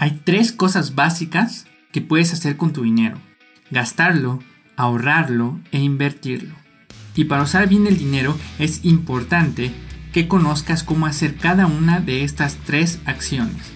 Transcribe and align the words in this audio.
Hay 0.00 0.22
tres 0.24 0.50
cosas 0.50 0.94
básicas 0.94 1.66
que 1.92 2.00
puedes 2.00 2.32
hacer 2.32 2.56
con 2.56 2.72
tu 2.72 2.84
dinero. 2.84 3.18
Gastarlo, 3.70 4.42
ahorrarlo 4.74 5.60
e 5.72 5.78
invertirlo. 5.78 6.54
Y 7.14 7.24
para 7.24 7.42
usar 7.42 7.68
bien 7.68 7.86
el 7.86 7.98
dinero 7.98 8.34
es 8.58 8.82
importante 8.86 9.72
que 10.14 10.26
conozcas 10.26 10.84
cómo 10.84 11.04
hacer 11.04 11.36
cada 11.36 11.66
una 11.66 12.00
de 12.00 12.24
estas 12.24 12.56
tres 12.64 12.98
acciones. 13.04 13.74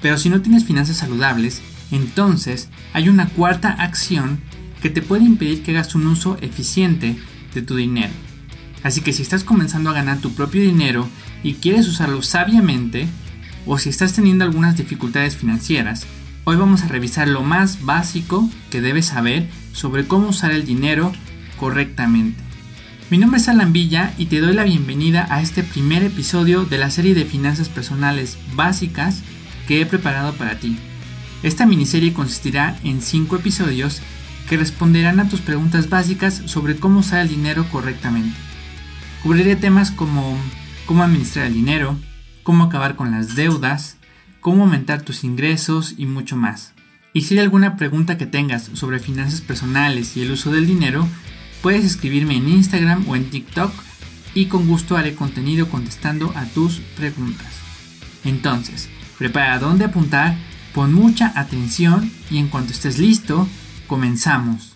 Pero 0.00 0.18
si 0.18 0.30
no 0.30 0.42
tienes 0.42 0.64
finanzas 0.64 0.96
saludables, 0.96 1.62
entonces 1.92 2.68
hay 2.92 3.08
una 3.08 3.28
cuarta 3.28 3.70
acción 3.70 4.40
que 4.82 4.90
te 4.90 5.00
puede 5.00 5.22
impedir 5.22 5.62
que 5.62 5.70
hagas 5.70 5.94
un 5.94 6.08
uso 6.08 6.38
eficiente 6.40 7.16
de 7.54 7.62
tu 7.62 7.76
dinero. 7.76 8.12
Así 8.82 9.00
que 9.00 9.12
si 9.12 9.22
estás 9.22 9.44
comenzando 9.44 9.90
a 9.90 9.94
ganar 9.94 10.18
tu 10.18 10.32
propio 10.34 10.60
dinero 10.60 11.08
y 11.44 11.54
quieres 11.54 11.86
usarlo 11.86 12.20
sabiamente, 12.22 13.06
o 13.66 13.78
si 13.78 13.88
estás 13.88 14.12
teniendo 14.12 14.44
algunas 14.44 14.76
dificultades 14.76 15.36
financieras, 15.36 16.06
hoy 16.44 16.56
vamos 16.56 16.82
a 16.82 16.88
revisar 16.88 17.28
lo 17.28 17.42
más 17.42 17.84
básico 17.84 18.48
que 18.70 18.80
debes 18.80 19.06
saber 19.06 19.48
sobre 19.72 20.06
cómo 20.06 20.28
usar 20.28 20.50
el 20.50 20.64
dinero 20.64 21.12
correctamente. 21.58 22.42
Mi 23.10 23.18
nombre 23.18 23.40
es 23.40 23.48
Alan 23.48 23.72
Villa 23.72 24.14
y 24.16 24.26
te 24.26 24.40
doy 24.40 24.54
la 24.54 24.64
bienvenida 24.64 25.26
a 25.30 25.42
este 25.42 25.62
primer 25.62 26.02
episodio 26.02 26.64
de 26.64 26.78
la 26.78 26.90
serie 26.90 27.14
de 27.14 27.24
finanzas 27.24 27.68
personales 27.68 28.38
básicas 28.54 29.22
que 29.68 29.80
he 29.80 29.86
preparado 29.86 30.32
para 30.32 30.58
ti. 30.58 30.78
Esta 31.42 31.66
miniserie 31.66 32.12
consistirá 32.12 32.78
en 32.84 33.02
5 33.02 33.36
episodios 33.36 34.00
que 34.48 34.56
responderán 34.56 35.20
a 35.20 35.28
tus 35.28 35.40
preguntas 35.40 35.88
básicas 35.88 36.42
sobre 36.46 36.76
cómo 36.76 37.00
usar 37.00 37.20
el 37.20 37.28
dinero 37.28 37.66
correctamente. 37.70 38.36
Cubriré 39.22 39.56
temas 39.56 39.90
como 39.90 40.36
cómo 40.86 41.04
administrar 41.04 41.46
el 41.46 41.54
dinero, 41.54 41.98
cómo 42.42 42.64
acabar 42.64 42.96
con 42.96 43.10
las 43.10 43.34
deudas, 43.34 43.96
cómo 44.40 44.64
aumentar 44.64 45.02
tus 45.02 45.24
ingresos 45.24 45.94
y 45.96 46.06
mucho 46.06 46.36
más. 46.36 46.72
Y 47.12 47.22
si 47.22 47.34
hay 47.34 47.40
alguna 47.40 47.76
pregunta 47.76 48.16
que 48.16 48.26
tengas 48.26 48.70
sobre 48.74 48.98
finanzas 48.98 49.40
personales 49.40 50.16
y 50.16 50.22
el 50.22 50.32
uso 50.32 50.50
del 50.50 50.66
dinero, 50.66 51.06
puedes 51.62 51.84
escribirme 51.84 52.36
en 52.36 52.48
Instagram 52.48 53.08
o 53.08 53.16
en 53.16 53.30
TikTok 53.30 53.72
y 54.34 54.46
con 54.46 54.66
gusto 54.66 54.96
haré 54.96 55.14
contenido 55.14 55.68
contestando 55.68 56.32
a 56.34 56.44
tus 56.46 56.80
preguntas. 56.96 57.52
Entonces, 58.24 58.88
prepara 59.18 59.58
dónde 59.58 59.84
apuntar, 59.84 60.36
pon 60.74 60.92
mucha 60.94 61.32
atención 61.38 62.10
y 62.30 62.38
en 62.38 62.48
cuanto 62.48 62.72
estés 62.72 62.98
listo, 62.98 63.46
comenzamos. 63.86 64.71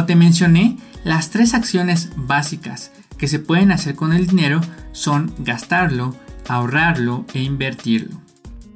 Como 0.00 0.06
te 0.06 0.16
mencioné, 0.16 0.78
las 1.04 1.28
tres 1.28 1.52
acciones 1.52 2.08
básicas 2.16 2.90
que 3.18 3.28
se 3.28 3.38
pueden 3.38 3.70
hacer 3.70 3.96
con 3.96 4.14
el 4.14 4.26
dinero 4.26 4.62
son 4.92 5.34
gastarlo, 5.40 6.16
ahorrarlo 6.48 7.26
e 7.34 7.42
invertirlo. 7.42 8.18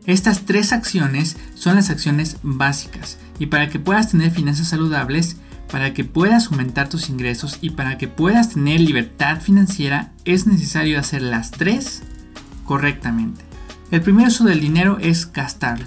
Estas 0.05 0.42
tres 0.42 0.75
acciones 0.75 1.39
son 1.55 1.77
las 1.77 1.89
acciones 1.89 2.36
básicas 2.42 3.17
y 3.39 3.47
para 3.47 3.70
que 3.70 3.78
puedas 3.78 4.11
tener 4.11 4.33
finanzas 4.33 4.69
saludables, 4.69 5.39
para 5.72 5.95
que 5.95 6.05
puedas 6.05 6.48
aumentar 6.48 6.91
tus 6.91 7.08
ingresos 7.08 7.56
y 7.62 7.70
para 7.70 7.97
que 7.97 8.06
puedas 8.06 8.50
tener 8.50 8.83
libertad 8.83 9.41
financiera 9.41 10.12
es 10.27 10.47
necesario 10.47 11.00
hacer 11.00 11.22
las 11.22 11.52
tres 11.52 12.02
correctamente. 12.67 13.42
El 13.91 14.02
primer 14.02 14.28
uso 14.28 14.45
del 14.45 14.61
dinero 14.61 14.98
es 15.00 15.33
gastarlo. 15.33 15.86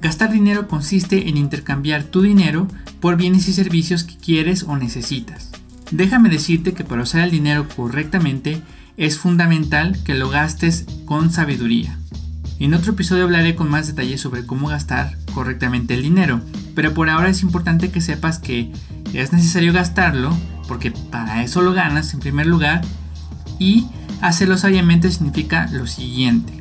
Gastar 0.00 0.32
dinero 0.32 0.66
consiste 0.66 1.28
en 1.28 1.36
intercambiar 1.36 2.02
tu 2.02 2.22
dinero 2.22 2.66
por 3.00 3.16
bienes 3.16 3.48
y 3.48 3.52
servicios 3.52 4.04
que 4.04 4.16
quieres 4.16 4.64
o 4.64 4.76
necesitas. 4.76 5.50
Déjame 5.90 6.28
decirte 6.28 6.74
que 6.74 6.84
para 6.84 7.02
usar 7.02 7.22
el 7.22 7.30
dinero 7.30 7.66
correctamente 7.74 8.62
es 8.96 9.18
fundamental 9.18 9.98
que 10.04 10.14
lo 10.14 10.28
gastes 10.28 10.84
con 11.04 11.30
sabiduría. 11.30 11.98
En 12.58 12.74
otro 12.74 12.92
episodio 12.92 13.24
hablaré 13.24 13.54
con 13.54 13.70
más 13.70 13.86
detalles 13.86 14.20
sobre 14.20 14.44
cómo 14.44 14.68
gastar 14.68 15.16
correctamente 15.32 15.94
el 15.94 16.02
dinero, 16.02 16.40
pero 16.74 16.92
por 16.92 17.08
ahora 17.08 17.28
es 17.28 17.42
importante 17.42 17.90
que 17.90 18.00
sepas 18.00 18.38
que 18.38 18.72
es 19.14 19.32
necesario 19.32 19.72
gastarlo, 19.72 20.36
porque 20.66 20.90
para 20.90 21.44
eso 21.44 21.62
lo 21.62 21.72
ganas 21.72 22.12
en 22.12 22.20
primer 22.20 22.46
lugar, 22.46 22.82
y 23.60 23.86
hacerlo 24.20 24.58
sabiamente 24.58 25.10
significa 25.10 25.68
lo 25.72 25.86
siguiente. 25.86 26.52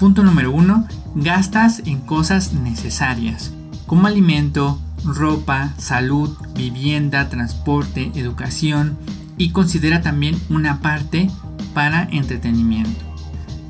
Punto 0.00 0.24
número 0.24 0.50
uno, 0.50 0.86
gastas 1.14 1.82
en 1.86 2.00
cosas 2.00 2.52
necesarias, 2.52 3.52
como 3.86 4.08
alimento, 4.08 4.80
ropa, 5.04 5.74
salud, 5.78 6.36
vivienda, 6.54 7.28
transporte, 7.28 8.12
educación 8.14 8.98
y 9.36 9.50
considera 9.50 10.02
también 10.02 10.40
una 10.48 10.80
parte 10.80 11.30
para 11.74 12.08
entretenimiento. 12.10 13.04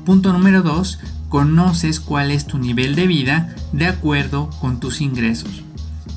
Punto 0.05 0.33
número 0.33 0.63
2. 0.63 0.99
Conoces 1.29 1.99
cuál 1.99 2.31
es 2.31 2.47
tu 2.47 2.57
nivel 2.57 2.95
de 2.95 3.05
vida 3.05 3.55
de 3.71 3.85
acuerdo 3.85 4.49
con 4.59 4.79
tus 4.79 5.01
ingresos. 5.01 5.63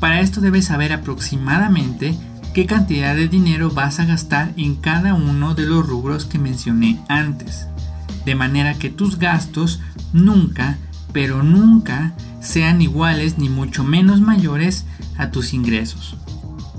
Para 0.00 0.20
esto 0.20 0.40
debes 0.40 0.64
saber 0.64 0.92
aproximadamente 0.92 2.16
qué 2.54 2.66
cantidad 2.66 3.14
de 3.14 3.28
dinero 3.28 3.70
vas 3.70 4.00
a 4.00 4.04
gastar 4.04 4.52
en 4.56 4.76
cada 4.76 5.14
uno 5.14 5.54
de 5.54 5.66
los 5.66 5.86
rubros 5.86 6.24
que 6.24 6.38
mencioné 6.38 6.98
antes, 7.08 7.66
de 8.24 8.34
manera 8.34 8.74
que 8.74 8.90
tus 8.90 9.18
gastos 9.18 9.80
nunca, 10.12 10.78
pero 11.12 11.42
nunca 11.42 12.12
sean 12.40 12.82
iguales 12.82 13.38
ni 13.38 13.48
mucho 13.48 13.84
menos 13.84 14.20
mayores 14.20 14.84
a 15.16 15.30
tus 15.30 15.54
ingresos. 15.54 16.16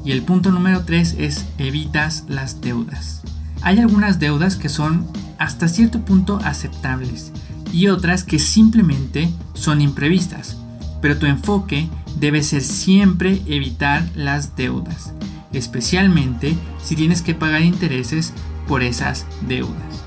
Y 0.06 0.12
el 0.12 0.24
punto 0.24 0.52
número 0.52 0.84
3 0.84 1.16
es 1.20 1.46
evitas 1.58 2.26
las 2.28 2.62
deudas. 2.62 3.22
Hay 3.62 3.80
algunas 3.80 4.20
deudas 4.20 4.58
que 4.58 4.70
son 4.70 5.08
hasta 5.38 5.68
cierto 5.68 6.02
punto 6.02 6.40
aceptables 6.44 7.32
y 7.72 7.88
otras 7.88 8.24
que 8.24 8.40
simplemente 8.40 9.32
son 9.54 9.82
imprevistas, 9.82 10.58
pero 11.02 11.18
tu 11.18 11.26
enfoque 11.26 11.90
debe 12.20 12.44
ser 12.44 12.62
siempre 12.62 13.42
evitar 13.48 14.08
las 14.16 14.56
deudas, 14.56 15.14
especialmente 15.54 16.56
si 16.84 16.96
tienes 16.96 17.22
que 17.22 17.34
pagar 17.34 17.62
intereses 17.62 18.34
por 18.68 18.84
esas 18.84 19.26
deudas. 19.48 20.04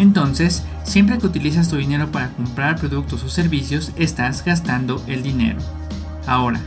Entonces, 0.00 0.62
siempre 0.82 1.18
que 1.18 1.26
utilizas 1.26 1.68
tu 1.68 1.76
dinero 1.76 2.10
para 2.10 2.30
comprar 2.30 2.76
productos 2.80 3.22
o 3.22 3.28
servicios, 3.28 3.92
estás 3.96 4.42
gastando 4.42 5.04
el 5.06 5.22
dinero. 5.22 5.60
Ahora, 6.26 6.58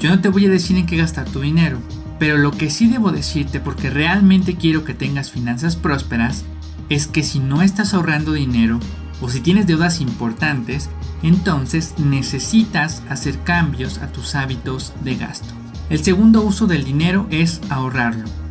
yo 0.00 0.10
no 0.10 0.20
te 0.20 0.28
voy 0.28 0.44
a 0.44 0.50
decir 0.50 0.76
en 0.76 0.84
qué 0.84 0.98
gastar 0.98 1.24
tu 1.24 1.40
dinero, 1.40 1.78
pero 2.18 2.36
lo 2.36 2.50
que 2.50 2.68
sí 2.68 2.86
debo 2.86 3.10
decirte 3.10 3.58
porque 3.58 3.88
realmente 3.88 4.56
quiero 4.56 4.84
que 4.84 4.92
tengas 4.92 5.30
finanzas 5.30 5.76
prósperas 5.76 6.44
es 6.90 7.06
que 7.06 7.22
si 7.22 7.38
no 7.38 7.62
estás 7.62 7.94
ahorrando 7.94 8.34
dinero 8.34 8.78
o 9.22 9.30
si 9.30 9.40
tienes 9.40 9.66
deudas 9.66 10.02
importantes, 10.02 10.90
entonces 11.22 11.94
necesitas 11.98 13.02
hacer 13.08 13.38
cambios 13.44 13.96
a 13.96 14.08
tus 14.08 14.34
hábitos 14.34 14.92
de 15.02 15.16
gasto. 15.16 15.54
El 15.88 16.04
segundo 16.04 16.42
uso 16.42 16.66
del 16.66 16.84
dinero 16.84 17.26
es 17.30 17.62
ahorrarlo. 17.70 18.43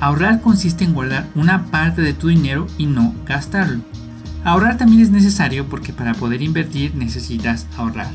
Ahorrar 0.00 0.40
consiste 0.40 0.84
en 0.84 0.94
guardar 0.94 1.28
una 1.34 1.66
parte 1.66 2.00
de 2.00 2.14
tu 2.14 2.28
dinero 2.28 2.66
y 2.78 2.86
no 2.86 3.14
gastarlo. 3.26 3.82
Ahorrar 4.44 4.78
también 4.78 5.02
es 5.02 5.10
necesario 5.10 5.68
porque 5.68 5.92
para 5.92 6.14
poder 6.14 6.40
invertir 6.40 6.94
necesitas 6.94 7.66
ahorrar. 7.76 8.10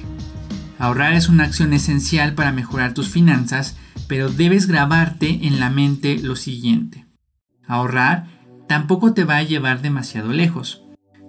Ahorrar 0.79 1.13
es 1.13 1.29
una 1.29 1.44
acción 1.44 1.74
esencial 1.74 2.34
para 2.34 2.51
mejorar 2.51 2.94
tus 2.94 3.09
finanzas, 3.09 3.78
pero 4.07 4.29
debes 4.29 4.66
grabarte 4.66 5.45
en 5.47 5.59
la 5.59 5.69
mente 5.69 6.18
lo 6.18 6.35
siguiente. 6.35 7.06
Ahorrar 7.68 8.28
tampoco 8.68 9.13
te 9.13 9.24
va 9.24 9.38
a 9.38 9.44
llevar 9.44 9.84
demasiado 9.84 10.34
lejos. 10.34 10.81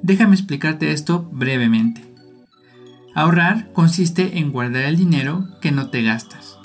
Déjame 0.02 0.34
explicarte 0.34 0.92
esto 0.92 1.28
brevemente. 1.32 2.02
Ahorrar 3.14 3.72
consiste 3.72 4.38
en 4.38 4.52
guardar 4.52 4.84
el 4.84 4.96
dinero 4.96 5.48
que 5.60 5.72
no 5.72 5.90
te 5.90 6.02
gastas. 6.02 6.58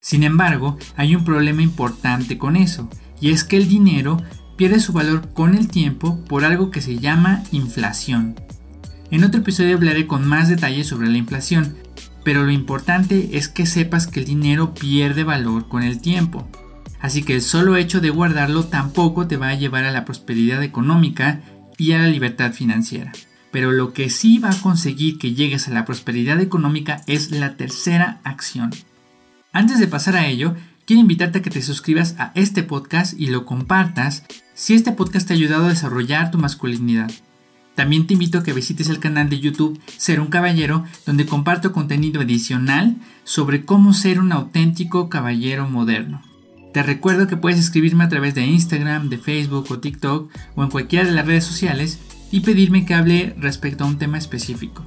Sin 0.00 0.22
embargo, 0.22 0.78
hay 0.96 1.16
un 1.16 1.24
problema 1.24 1.62
importante 1.62 2.36
con 2.36 2.56
eso, 2.56 2.90
y 3.24 3.30
es 3.30 3.42
que 3.42 3.56
el 3.56 3.68
dinero 3.68 4.22
pierde 4.58 4.80
su 4.80 4.92
valor 4.92 5.32
con 5.32 5.54
el 5.54 5.68
tiempo 5.68 6.22
por 6.26 6.44
algo 6.44 6.70
que 6.70 6.82
se 6.82 6.98
llama 6.98 7.42
inflación. 7.52 8.34
En 9.10 9.24
otro 9.24 9.40
episodio 9.40 9.76
hablaré 9.76 10.06
con 10.06 10.28
más 10.28 10.50
detalles 10.50 10.88
sobre 10.88 11.08
la 11.08 11.16
inflación, 11.16 11.74
pero 12.22 12.44
lo 12.44 12.50
importante 12.50 13.30
es 13.32 13.48
que 13.48 13.64
sepas 13.64 14.08
que 14.08 14.20
el 14.20 14.26
dinero 14.26 14.74
pierde 14.74 15.24
valor 15.24 15.68
con 15.68 15.82
el 15.82 16.02
tiempo. 16.02 16.46
Así 17.00 17.22
que 17.22 17.32
el 17.32 17.40
solo 17.40 17.76
hecho 17.76 18.02
de 18.02 18.10
guardarlo 18.10 18.64
tampoco 18.64 19.26
te 19.26 19.38
va 19.38 19.48
a 19.48 19.54
llevar 19.54 19.84
a 19.84 19.90
la 19.90 20.04
prosperidad 20.04 20.62
económica 20.62 21.40
y 21.78 21.92
a 21.92 21.98
la 22.00 22.08
libertad 22.08 22.52
financiera. 22.52 23.12
Pero 23.50 23.72
lo 23.72 23.94
que 23.94 24.10
sí 24.10 24.38
va 24.38 24.50
a 24.50 24.60
conseguir 24.60 25.16
que 25.16 25.32
llegues 25.32 25.66
a 25.66 25.70
la 25.70 25.86
prosperidad 25.86 26.42
económica 26.42 27.00
es 27.06 27.30
la 27.30 27.56
tercera 27.56 28.20
acción. 28.22 28.70
Antes 29.50 29.78
de 29.78 29.86
pasar 29.86 30.14
a 30.16 30.26
ello, 30.26 30.56
quiero 30.86 31.00
invitarte 31.00 31.38
a 31.38 31.42
que 31.42 31.50
te 31.50 31.62
suscribas 31.62 32.14
a 32.18 32.32
este 32.34 32.62
podcast 32.62 33.18
y 33.18 33.28
lo 33.28 33.46
compartas 33.46 34.24
si 34.54 34.74
este 34.74 34.92
podcast 34.92 35.26
te 35.26 35.32
ha 35.32 35.36
ayudado 35.36 35.66
a 35.66 35.70
desarrollar 35.70 36.30
tu 36.30 36.38
masculinidad. 36.38 37.10
También 37.74 38.06
te 38.06 38.14
invito 38.14 38.38
a 38.38 38.42
que 38.42 38.52
visites 38.52 38.88
el 38.88 39.00
canal 39.00 39.28
de 39.28 39.40
YouTube 39.40 39.80
Ser 39.96 40.20
un 40.20 40.28
Caballero, 40.28 40.84
donde 41.06 41.26
comparto 41.26 41.72
contenido 41.72 42.20
adicional 42.20 42.96
sobre 43.24 43.64
cómo 43.64 43.94
ser 43.94 44.20
un 44.20 44.30
auténtico 44.30 45.08
caballero 45.08 45.68
moderno. 45.68 46.22
Te 46.72 46.82
recuerdo 46.82 47.26
que 47.26 47.36
puedes 47.36 47.58
escribirme 47.58 48.04
a 48.04 48.08
través 48.08 48.34
de 48.34 48.46
Instagram, 48.46 49.08
de 49.08 49.18
Facebook 49.18 49.66
o 49.70 49.80
TikTok 49.80 50.30
o 50.54 50.62
en 50.62 50.70
cualquiera 50.70 51.04
de 51.04 51.12
las 51.12 51.26
redes 51.26 51.44
sociales 51.44 51.98
y 52.30 52.40
pedirme 52.40 52.84
que 52.84 52.94
hable 52.94 53.34
respecto 53.38 53.84
a 53.84 53.86
un 53.86 53.98
tema 53.98 54.18
específico. 54.18 54.84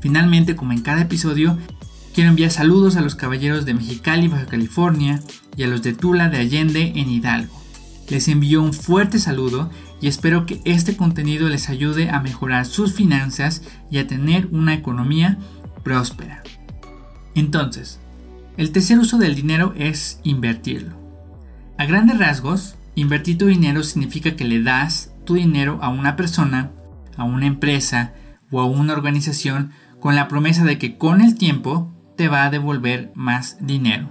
Finalmente, 0.00 0.56
como 0.56 0.72
en 0.72 0.82
cada 0.82 1.02
episodio, 1.02 1.58
quiero 2.12 2.30
enviar 2.30 2.50
saludos 2.50 2.96
a 2.96 3.00
los 3.00 3.14
caballeros 3.14 3.64
de 3.64 3.74
Mexicali, 3.74 4.28
Baja 4.28 4.46
California 4.46 5.20
y 5.56 5.62
a 5.62 5.66
los 5.66 5.82
de 5.82 5.94
Tula 5.94 6.28
de 6.28 6.38
Allende 6.38 6.92
en 6.96 7.08
Hidalgo. 7.08 7.60
Les 8.10 8.28
envío 8.28 8.62
un 8.62 8.74
fuerte 8.74 9.18
saludo 9.18 9.70
y 10.00 10.08
espero 10.08 10.44
que 10.44 10.60
este 10.64 10.96
contenido 10.96 11.48
les 11.48 11.70
ayude 11.70 12.10
a 12.10 12.20
mejorar 12.20 12.66
sus 12.66 12.92
finanzas 12.92 13.62
y 13.90 13.98
a 13.98 14.06
tener 14.06 14.48
una 14.52 14.74
economía 14.74 15.38
próspera. 15.82 16.42
Entonces, 17.34 17.98
el 18.58 18.72
tercer 18.72 18.98
uso 18.98 19.16
del 19.16 19.34
dinero 19.34 19.72
es 19.76 20.20
invertirlo. 20.22 20.94
A 21.78 21.86
grandes 21.86 22.18
rasgos, 22.18 22.74
invertir 22.94 23.38
tu 23.38 23.46
dinero 23.46 23.82
significa 23.82 24.36
que 24.36 24.44
le 24.44 24.62
das 24.62 25.12
tu 25.24 25.34
dinero 25.34 25.78
a 25.80 25.88
una 25.88 26.16
persona, 26.16 26.72
a 27.16 27.24
una 27.24 27.46
empresa 27.46 28.12
o 28.50 28.60
a 28.60 28.66
una 28.66 28.92
organización 28.92 29.70
con 30.00 30.14
la 30.14 30.28
promesa 30.28 30.64
de 30.64 30.78
que 30.78 30.98
con 30.98 31.22
el 31.22 31.36
tiempo 31.36 31.91
te 32.16 32.28
va 32.28 32.44
a 32.44 32.50
devolver 32.50 33.12
más 33.14 33.56
dinero. 33.60 34.10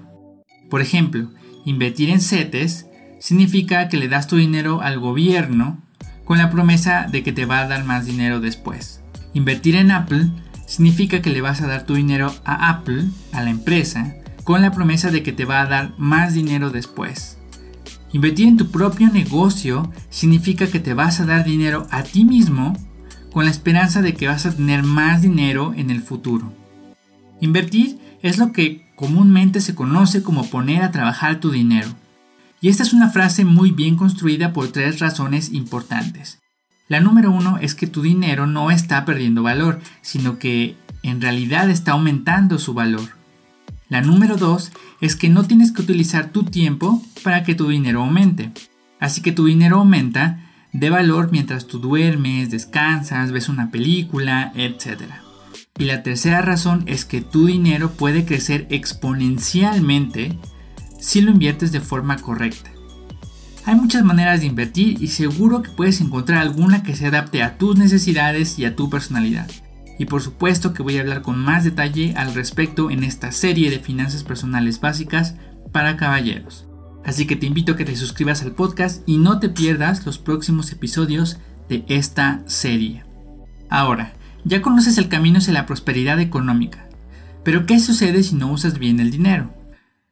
Por 0.70 0.82
ejemplo, 0.82 1.30
invertir 1.66 2.10
en 2.10 2.22
CETES 2.22 2.88
significa 3.20 3.88
que 3.88 3.98
le 3.98 4.08
das 4.08 4.28
tu 4.28 4.38
dinero 4.38 4.82
al 4.82 5.00
gobierno 5.00 5.82
con 6.26 6.38
la 6.38 6.50
promesa 6.50 7.08
de 7.12 7.24
que 7.24 7.34
te 7.34 7.46
va 7.46 7.60
a 7.60 7.68
dar 7.68 7.84
más 7.84 8.06
dinero 8.06 8.40
después. 8.40 9.02
Invertir 9.34 9.76
en 9.76 9.92
Apple 9.92 10.30
significa 10.66 11.22
que 11.22 11.30
le 11.30 11.42
vas 11.42 11.62
a 11.62 11.68
dar 11.68 11.86
tu 11.86 11.96
dinero 11.96 12.34
a 12.46 12.70
Apple, 12.70 13.06
a 13.34 13.42
la 13.42 13.50
empresa, 13.50 14.16
con 14.44 14.62
la 14.62 14.72
promesa 14.72 15.12
de 15.12 15.24
que 15.24 15.34
te 15.34 15.46
va 15.46 15.62
a 15.62 15.68
dar 15.68 15.94
más 15.98 16.34
dinero 16.34 16.70
después. 16.70 17.38
Invertir 18.14 18.48
en 18.48 18.58
tu 18.58 18.72
propio 18.72 19.10
negocio 19.10 19.92
significa 20.10 20.68
que 20.68 20.80
te 20.80 20.94
vas 20.94 21.20
a 21.20 21.26
dar 21.26 21.46
dinero 21.46 21.88
a 21.92 22.04
ti 22.04 22.26
mismo 22.26 22.74
con 23.32 23.46
la 23.46 23.52
esperanza 23.52 24.02
de 24.02 24.14
que 24.14 24.28
vas 24.28 24.46
a 24.46 24.56
tener 24.56 24.84
más 24.84 25.22
dinero 25.22 25.74
en 25.76 25.90
el 25.90 26.02
futuro. 26.02 26.54
Invertir 27.42 28.00
es 28.22 28.38
lo 28.38 28.54
que 28.54 28.90
comúnmente 28.96 29.60
se 29.60 29.76
conoce 29.76 30.24
como 30.24 30.50
poner 30.50 30.84
a 30.84 30.92
trabajar 30.92 31.40
tu 31.40 31.52
dinero. 31.52 31.90
Y 32.62 32.70
esta 32.70 32.84
es 32.84 32.94
una 32.94 33.10
frase 33.10 33.44
muy 33.44 33.72
bien 33.72 33.98
construida 33.98 34.54
por 34.54 34.72
tres 34.72 35.00
razones 35.00 35.52
importantes. 35.52 36.40
La 36.88 37.00
número 37.00 37.32
uno 37.32 37.58
es 37.58 37.74
que 37.74 37.88
tu 37.88 38.02
dinero 38.02 38.48
no 38.48 38.70
está 38.70 39.04
perdiendo 39.06 39.44
valor, 39.44 39.80
sino 40.02 40.38
que 40.38 40.76
en 41.04 41.20
realidad 41.20 41.70
está 41.70 41.94
aumentando 41.94 42.60
su 42.60 42.74
valor. 42.74 43.10
La 43.90 44.02
número 44.02 44.38
2 44.38 44.72
es 45.02 45.16
que 45.16 45.28
no 45.30 45.44
tienes 45.44 45.72
que 45.72 45.82
utilizar 45.82 46.32
tu 46.32 46.44
tiempo 46.44 47.04
para 47.24 47.44
que 47.44 47.56
tu 47.56 47.68
dinero 47.68 48.02
aumente. 48.04 48.52
Así 49.00 49.22
que 49.22 49.32
tu 49.32 49.46
dinero 49.46 49.80
aumenta 49.80 50.40
de 50.72 50.90
valor 50.90 51.30
mientras 51.32 51.68
tú 51.68 51.80
duermes, 51.80 52.52
descansas, 52.52 53.32
ves 53.32 53.50
una 53.50 53.72
película, 53.72 54.54
etc. 54.56 55.21
Y 55.82 55.86
la 55.86 56.04
tercera 56.04 56.44
razón 56.44 56.84
es 56.86 57.06
que 57.06 57.22
tu 57.22 57.48
dinero 57.48 57.90
puede 57.90 58.24
crecer 58.24 58.68
exponencialmente 58.70 60.38
si 61.00 61.22
lo 61.22 61.32
inviertes 61.32 61.72
de 61.72 61.80
forma 61.82 62.18
correcta. 62.18 62.70
Hay 63.66 63.74
muchas 63.74 64.04
maneras 64.04 64.42
de 64.42 64.46
invertir 64.46 65.02
y 65.02 65.08
seguro 65.08 65.64
que 65.64 65.72
puedes 65.72 66.00
encontrar 66.00 66.38
alguna 66.38 66.84
que 66.84 66.96
se 66.96 67.08
adapte 67.08 67.42
a 67.42 67.58
tus 67.58 67.80
necesidades 67.80 68.60
y 68.60 68.66
a 68.66 68.76
tu 68.76 68.92
personalidad 68.92 69.50
y 69.98 70.06
por 70.06 70.22
supuesto 70.22 70.72
que 70.72 70.84
voy 70.84 71.00
a 71.00 71.02
hablar 71.02 71.24
con 71.24 71.40
más 71.40 71.64
detalle 71.64 72.14
al 72.16 72.36
respecto 72.36 72.92
en 72.92 73.04
esta 73.04 73.32
serie 73.32 73.72
de 73.72 73.80
finanzas 73.80 74.24
personales 74.24 74.80
básicas 74.80 75.34
para 75.72 75.98
caballeros. 75.98 76.68
Así 77.04 77.26
que 77.26 77.36
te 77.36 77.48
invito 77.48 77.72
a 77.72 77.76
que 77.76 77.86
te 77.86 77.96
suscribas 77.96 78.44
al 78.44 78.52
podcast 78.52 79.02
y 79.08 79.18
no 79.18 79.40
te 79.40 79.50
pierdas 79.50 80.06
los 80.06 80.20
próximos 80.20 80.72
episodios 80.72 81.40
de 81.70 81.86
esta 81.88 82.44
serie. 82.46 83.04
Ahora, 83.68 84.14
ya 84.44 84.62
conoces 84.62 84.98
el 84.98 85.08
camino 85.08 85.40
hacia 85.40 85.54
la 85.54 85.66
prosperidad 85.66 86.20
económica, 86.20 86.88
pero 87.44 87.66
¿qué 87.66 87.80
sucede 87.80 88.24
si 88.24 88.36
no 88.36 88.52
usas 88.52 88.80
bien 88.80 89.00
el 89.00 89.12
dinero? 89.12 89.54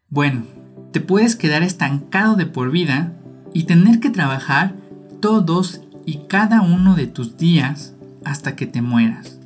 Bueno, 0.10 0.44
te 0.92 1.02
puedes 1.02 1.36
quedar 1.36 1.64
estancado 1.64 2.36
de 2.36 2.46
por 2.46 2.72
vida 2.72 3.14
y 3.54 3.64
tener 3.64 4.00
que 4.00 4.10
trabajar 4.10 4.76
todos 5.20 5.81
y 6.06 6.22
cada 6.28 6.62
uno 6.62 6.96
de 6.96 7.08
tus 7.08 7.38
días 7.38 7.94
hasta 8.24 8.56
que 8.56 8.66
te 8.66 8.81
mueras 8.81 9.40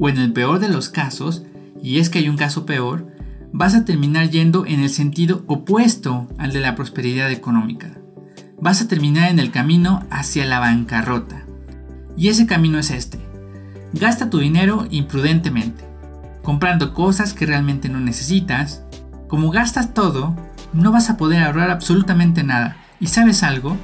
o 0.00 0.08
en 0.08 0.16
el 0.16 0.32
peor 0.32 0.58
de 0.58 0.70
los 0.70 0.88
casos, 0.88 1.44
y 1.82 1.98
es 1.98 2.08
que 2.08 2.18
hay 2.20 2.28
un 2.28 2.38
caso 2.38 2.64
peor, 2.64 3.06
vas 3.52 3.74
a 3.74 3.84
terminar 3.84 4.30
yendo 4.30 4.64
en 4.64 4.80
el 4.80 4.88
sentido 4.88 5.44
opuesto 5.46 6.26
al 6.38 6.52
de 6.52 6.60
la 6.60 6.74
prosperidad 6.74 7.30
económica. 7.30 7.98
Vas 8.58 8.80
a 8.80 8.88
terminar 8.88 9.30
en 9.30 9.38
el 9.38 9.50
camino 9.50 10.06
hacia 10.10 10.46
la 10.46 10.58
bancarrota. 10.58 11.44
Y 12.16 12.28
ese 12.28 12.46
camino 12.46 12.78
es 12.78 12.90
este. 12.90 13.18
Gasta 13.92 14.30
tu 14.30 14.38
dinero 14.38 14.86
imprudentemente, 14.90 15.84
comprando 16.42 16.94
cosas 16.94 17.34
que 17.34 17.46
realmente 17.46 17.88
no 17.88 18.00
necesitas. 18.00 18.82
Como 19.28 19.50
gastas 19.50 19.94
todo, 19.94 20.36
no 20.72 20.92
vas 20.92 21.10
a 21.10 21.16
poder 21.16 21.42
ahorrar 21.42 21.70
absolutamente 21.70 22.42
nada. 22.44 22.76
¿Y 23.00 23.08
sabes 23.08 23.42
algo? 23.42 23.76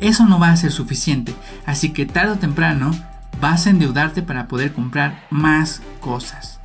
Eso 0.00 0.26
no 0.26 0.40
va 0.40 0.50
a 0.50 0.56
ser 0.56 0.72
suficiente, 0.72 1.34
así 1.64 1.90
que 1.90 2.06
tarde 2.06 2.32
o 2.32 2.38
temprano 2.38 2.90
vas 3.40 3.66
a 3.66 3.70
endeudarte 3.70 4.22
para 4.22 4.48
poder 4.48 4.72
comprar 4.72 5.24
más 5.30 5.80
cosas. 6.00 6.58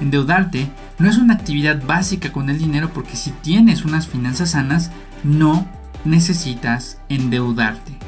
Endeudarte 0.00 0.70
no 0.98 1.08
es 1.08 1.18
una 1.18 1.34
actividad 1.34 1.82
básica 1.84 2.32
con 2.32 2.48
el 2.48 2.58
dinero 2.58 2.90
porque 2.92 3.16
si 3.16 3.30
tienes 3.30 3.84
unas 3.84 4.06
finanzas 4.06 4.50
sanas, 4.50 4.90
no 5.24 5.66
necesitas 6.04 6.98
endeudarte. 7.08 7.98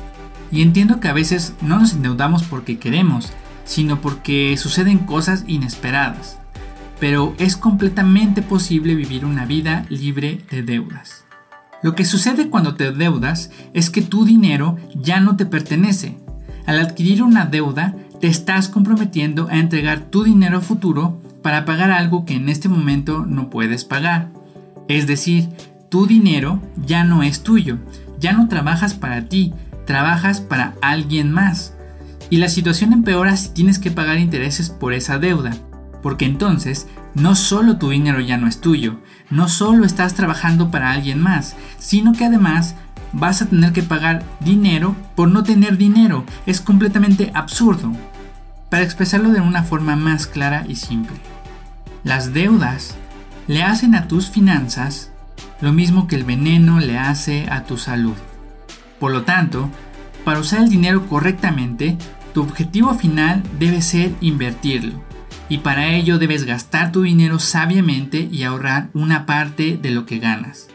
Y 0.51 0.63
entiendo 0.63 1.01
que 1.01 1.09
a 1.09 1.13
veces 1.13 1.55
no 1.61 1.79
nos 1.79 1.93
endeudamos 1.95 2.43
porque 2.45 2.79
queremos, 2.79 3.33
sino 3.65 4.01
porque 4.01 4.57
suceden 4.57 4.99
cosas 4.99 5.45
inesperadas. 5.47 6.39
Pero 7.01 7.35
es 7.39 7.57
completamente 7.57 8.43
posible 8.43 8.95
vivir 8.95 9.25
una 9.25 9.45
vida 9.45 9.85
libre 9.89 10.41
de 10.51 10.63
deudas. 10.63 11.25
Lo 11.83 11.95
que 11.95 12.05
sucede 12.05 12.49
cuando 12.49 12.75
te 12.75 12.93
deudas 12.93 13.51
es 13.75 13.91
que 13.91 14.03
tu 14.03 14.25
dinero 14.25 14.77
ya 14.95 15.21
no 15.21 15.37
te 15.37 15.47
pertenece, 15.47 16.23
al 16.67 16.79
adquirir 16.79 17.23
una 17.23 17.47
deuda, 17.47 17.95
te 18.21 18.29
estás 18.29 18.69
comprometiendo 18.69 19.49
a 19.49 19.59
entregar 19.59 20.01
tu 20.01 20.23
dinero 20.23 20.61
futuro 20.61 21.21
para 21.43 21.65
pagar 21.65 21.91
algo 21.91 22.25
que 22.25 22.35
en 22.35 22.49
este 22.49 22.69
momento 22.69 23.27
no 23.27 23.51
puedes 23.51 23.85
pagar. 23.85 24.29
Es 24.89 25.07
decir, 25.07 25.49
tu 25.89 26.07
dinero 26.07 26.61
ya 26.77 27.05
no 27.05 27.23
es 27.23 27.43
tuyo, 27.43 27.79
ya 28.21 28.33
no 28.33 28.49
trabajas 28.49 28.95
para 28.95 29.29
ti, 29.29 29.53
trabajas 29.87 30.41
para 30.41 30.75
alguien 30.83 31.33
más. 31.33 31.75
Y 32.33 32.39
la 32.39 32.49
situación 32.49 32.95
empeora 32.95 33.37
si 33.37 33.51
tienes 33.51 33.79
que 33.79 33.91
pagar 33.91 34.19
intereses 34.19 34.71
por 34.71 34.95
esa 34.95 35.19
deuda, 35.19 35.51
porque 36.03 36.25
entonces 36.25 36.89
no 37.15 37.37
solo 37.37 37.77
tu 37.77 37.91
dinero 37.91 38.21
ya 38.21 38.39
no 38.39 38.49
es 38.49 38.59
tuyo, 38.59 39.01
no 39.29 39.51
solo 39.51 39.85
estás 39.85 40.15
trabajando 40.15 40.71
para 40.71 40.93
alguien 40.93 41.21
más, 41.21 41.57
sino 41.79 42.15
que 42.15 42.25
además 42.25 42.75
vas 43.13 43.43
a 43.43 43.51
tener 43.51 43.75
que 43.75 43.83
pagar 43.83 44.23
dinero 44.41 44.97
por 45.15 45.29
no 45.29 45.43
tener 45.43 45.77
dinero. 45.77 46.25
Es 46.47 46.63
completamente 46.63 47.31
absurdo. 47.35 47.93
Para 48.71 48.83
expresarlo 48.83 49.29
de 49.29 49.43
una 49.43 49.63
forma 49.63 49.95
más 49.97 50.27
clara 50.27 50.65
y 50.67 50.77
simple. 50.77 51.19
Las 52.03 52.33
deudas 52.33 52.95
le 53.47 53.63
hacen 53.63 53.95
a 53.95 54.09
tus 54.09 54.31
finanzas 54.31 55.11
lo 55.61 55.75
mismo 55.75 56.07
que 56.07 56.17
el 56.17 56.25
veneno 56.25 56.81
le 56.81 56.97
hace 56.97 57.47
a 57.51 57.65
tu 57.65 57.77
salud. 57.77 58.17
Por 58.99 59.13
lo 59.13 59.25
tanto, 59.25 59.69
para 60.25 60.41
usar 60.41 60.61
el 60.61 60.69
dinero 60.69 61.09
correctamente, 61.09 61.99
tu 62.33 62.43
objetivo 62.43 62.95
final 62.95 63.43
debe 63.59 63.83
ser 63.83 64.13
invertirlo. 64.21 65.03
Y 65.49 65.59
para 65.59 65.89
ello 65.89 66.19
debes 66.19 66.45
gastar 66.45 66.93
tu 66.93 67.03
dinero 67.03 67.39
sabiamente 67.39 68.29
y 68.31 68.45
ahorrar 68.45 68.89
una 68.95 69.27
parte 69.27 69.79
de 69.81 69.91
lo 69.91 70.07
que 70.07 70.19
ganas. 70.19 70.69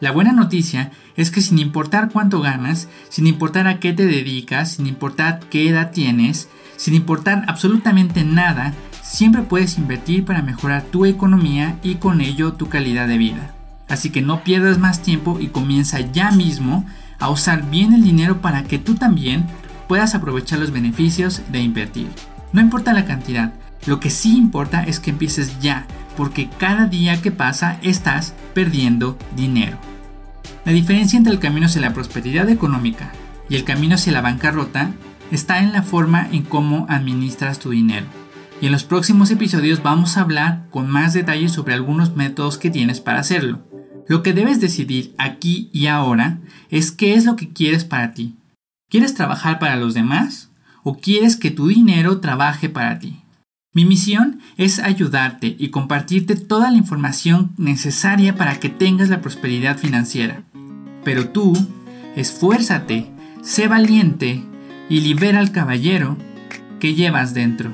La 0.00 0.10
buena 0.10 0.32
noticia 0.32 0.92
es 1.16 1.30
que 1.30 1.40
sin 1.40 1.58
importar 1.58 2.10
cuánto 2.10 2.40
ganas, 2.40 2.88
sin 3.08 3.26
importar 3.26 3.66
a 3.66 3.80
qué 3.80 3.92
te 3.92 4.06
dedicas, 4.06 4.72
sin 4.72 4.86
importar 4.86 5.40
qué 5.50 5.68
edad 5.68 5.92
tienes, 5.92 6.48
sin 6.76 6.94
importar 6.94 7.44
absolutamente 7.48 8.24
nada, 8.24 8.74
siempre 9.02 9.42
puedes 9.42 9.78
invertir 9.78 10.24
para 10.24 10.42
mejorar 10.42 10.82
tu 10.82 11.06
economía 11.06 11.78
y 11.82 11.96
con 11.96 12.20
ello 12.20 12.54
tu 12.54 12.68
calidad 12.68 13.06
de 13.08 13.18
vida. 13.18 13.54
Así 13.88 14.10
que 14.10 14.22
no 14.22 14.42
pierdas 14.42 14.78
más 14.78 15.02
tiempo 15.02 15.38
y 15.40 15.48
comienza 15.48 16.00
ya 16.00 16.30
mismo 16.30 16.84
a 17.18 17.30
usar 17.30 17.70
bien 17.70 17.92
el 17.92 18.02
dinero 18.02 18.40
para 18.40 18.64
que 18.64 18.78
tú 18.78 18.94
también 18.94 19.46
puedas 19.88 20.14
aprovechar 20.14 20.58
los 20.58 20.70
beneficios 20.70 21.42
de 21.50 21.60
invertir. 21.60 22.08
No 22.52 22.60
importa 22.60 22.92
la 22.92 23.04
cantidad, 23.04 23.52
lo 23.86 24.00
que 24.00 24.10
sí 24.10 24.36
importa 24.36 24.82
es 24.84 25.00
que 25.00 25.10
empieces 25.10 25.58
ya, 25.60 25.86
porque 26.16 26.48
cada 26.58 26.86
día 26.86 27.20
que 27.20 27.30
pasa 27.30 27.78
estás 27.82 28.34
perdiendo 28.54 29.18
dinero. 29.36 29.78
La 30.64 30.72
diferencia 30.72 31.18
entre 31.18 31.32
el 31.32 31.40
camino 31.40 31.66
hacia 31.66 31.82
la 31.82 31.92
prosperidad 31.92 32.48
económica 32.48 33.12
y 33.50 33.56
el 33.56 33.64
camino 33.64 33.96
hacia 33.96 34.12
la 34.12 34.22
bancarrota 34.22 34.92
está 35.30 35.60
en 35.60 35.72
la 35.72 35.82
forma 35.82 36.28
en 36.32 36.42
cómo 36.42 36.86
administras 36.88 37.58
tu 37.58 37.70
dinero. 37.70 38.06
Y 38.60 38.66
en 38.66 38.72
los 38.72 38.84
próximos 38.84 39.30
episodios 39.30 39.82
vamos 39.82 40.16
a 40.16 40.22
hablar 40.22 40.66
con 40.70 40.88
más 40.88 41.12
detalles 41.12 41.52
sobre 41.52 41.74
algunos 41.74 42.16
métodos 42.16 42.56
que 42.56 42.70
tienes 42.70 43.00
para 43.00 43.20
hacerlo. 43.20 43.60
Lo 44.08 44.22
que 44.22 44.32
debes 44.32 44.60
decidir 44.60 45.14
aquí 45.18 45.68
y 45.72 45.86
ahora 45.86 46.38
es 46.70 46.92
qué 46.92 47.14
es 47.14 47.24
lo 47.24 47.36
que 47.36 47.52
quieres 47.52 47.84
para 47.84 48.12
ti. 48.12 48.36
¿Quieres 48.94 49.14
trabajar 49.14 49.58
para 49.58 49.74
los 49.74 49.92
demás 49.92 50.50
o 50.84 50.98
quieres 50.98 51.34
que 51.34 51.50
tu 51.50 51.66
dinero 51.66 52.20
trabaje 52.20 52.68
para 52.68 53.00
ti? 53.00 53.24
Mi 53.72 53.84
misión 53.84 54.38
es 54.56 54.78
ayudarte 54.78 55.56
y 55.58 55.70
compartirte 55.70 56.36
toda 56.36 56.70
la 56.70 56.76
información 56.76 57.50
necesaria 57.56 58.36
para 58.36 58.60
que 58.60 58.68
tengas 58.68 59.08
la 59.08 59.20
prosperidad 59.20 59.78
financiera. 59.78 60.44
Pero 61.02 61.30
tú, 61.30 61.54
esfuérzate, 62.14 63.10
sé 63.42 63.66
valiente 63.66 64.44
y 64.88 65.00
libera 65.00 65.40
al 65.40 65.50
caballero 65.50 66.16
que 66.78 66.94
llevas 66.94 67.34
dentro. 67.34 67.72